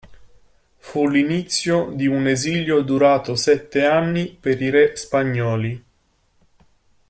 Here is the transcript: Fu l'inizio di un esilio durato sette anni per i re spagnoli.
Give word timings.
Fu 0.77 1.07
l'inizio 1.07 1.91
di 1.93 2.07
un 2.07 2.25
esilio 2.27 2.81
durato 2.81 3.35
sette 3.35 3.85
anni 3.85 4.31
per 4.35 4.59
i 4.59 4.71
re 4.71 4.95
spagnoli. 4.95 5.85